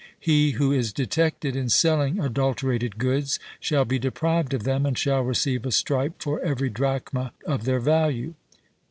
[0.19, 5.21] He who is detected in selling adulterated goods shall be deprived of them, and shall
[5.21, 8.33] receive a stripe for every drachma of their value.